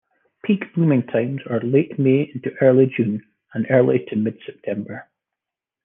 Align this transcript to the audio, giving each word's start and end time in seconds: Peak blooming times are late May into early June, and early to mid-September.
Peak 0.43 0.73
blooming 0.73 1.03
times 1.05 1.41
are 1.45 1.59
late 1.59 1.99
May 1.99 2.31
into 2.33 2.55
early 2.59 2.87
June, 2.87 3.23
and 3.53 3.67
early 3.69 4.03
to 4.09 4.15
mid-September. 4.15 5.07